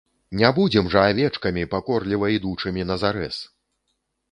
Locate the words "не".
0.37-0.49